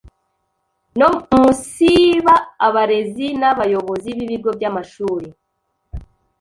[0.99, 2.33] no umunsiba
[2.67, 5.27] abarezi n’abayobozi b’ibigo by’amashuri